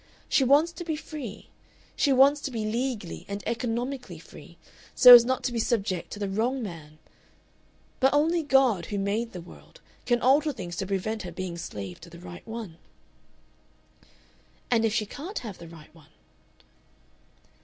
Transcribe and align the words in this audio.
She 0.27 0.43
wants 0.43 0.71
to 0.71 0.83
be 0.83 0.95
free 0.95 1.51
she 1.95 2.11
wants 2.11 2.41
to 2.41 2.49
be 2.49 2.65
legally 2.65 3.23
and 3.27 3.43
economically 3.45 4.17
free, 4.17 4.57
so 4.95 5.13
as 5.13 5.25
not 5.25 5.43
to 5.43 5.51
be 5.51 5.59
subject 5.59 6.09
to 6.09 6.17
the 6.17 6.27
wrong 6.27 6.63
man; 6.63 6.97
but 7.99 8.11
only 8.11 8.41
God, 8.41 8.87
who 8.87 8.97
made 8.97 9.31
the 9.31 9.41
world, 9.41 9.79
can 10.07 10.19
alter 10.19 10.51
things 10.53 10.75
to 10.77 10.87
prevent 10.87 11.21
her 11.21 11.31
being 11.31 11.55
slave 11.55 12.01
to 12.01 12.09
the 12.09 12.17
right 12.17 12.47
one. 12.47 12.77
"And 14.71 14.85
if 14.85 14.93
she 14.95 15.05
can't 15.05 15.37
have 15.45 15.59
the 15.59 15.67
right 15.67 15.93
one? 15.93 16.09